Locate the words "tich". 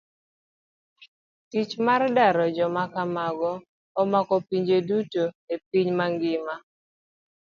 1.49-1.73